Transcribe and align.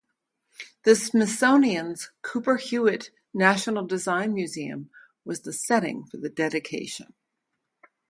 The 0.83 0.95
Smithsonian's 0.95 2.09
Cooper-Hewitt 2.23 3.11
National 3.35 3.85
Design 3.85 4.33
Museum 4.33 4.89
was 5.23 5.41
the 5.41 5.53
setting 5.53 6.05
for 6.05 6.17
the 6.17 6.27
dedication. 6.27 7.13